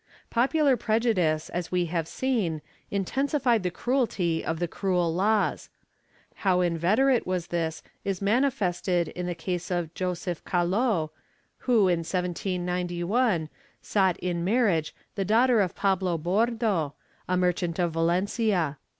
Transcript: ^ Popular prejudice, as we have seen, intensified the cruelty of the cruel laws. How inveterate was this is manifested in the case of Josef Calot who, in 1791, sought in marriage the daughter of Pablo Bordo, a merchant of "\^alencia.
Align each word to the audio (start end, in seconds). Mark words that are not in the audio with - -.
^ 0.27 0.29
Popular 0.31 0.75
prejudice, 0.75 1.47
as 1.49 1.71
we 1.71 1.85
have 1.85 2.07
seen, 2.07 2.63
intensified 2.89 3.61
the 3.61 3.69
cruelty 3.69 4.43
of 4.43 4.57
the 4.57 4.67
cruel 4.67 5.13
laws. 5.13 5.69
How 6.37 6.61
inveterate 6.61 7.27
was 7.27 7.45
this 7.49 7.83
is 8.03 8.19
manifested 8.19 9.09
in 9.09 9.27
the 9.27 9.35
case 9.35 9.69
of 9.69 9.93
Josef 9.93 10.43
Calot 10.43 11.11
who, 11.67 11.87
in 11.87 11.99
1791, 11.99 13.47
sought 13.83 14.17
in 14.17 14.43
marriage 14.43 14.95
the 15.13 15.23
daughter 15.23 15.61
of 15.61 15.75
Pablo 15.75 16.17
Bordo, 16.17 16.93
a 17.29 17.37
merchant 17.37 17.77
of 17.77 17.93
"\^alencia. 17.93 18.77